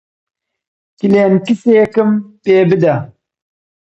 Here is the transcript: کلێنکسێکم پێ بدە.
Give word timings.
کلێنکسێکم 0.99 2.11
پێ 2.43 2.57
بدە. 2.69 2.95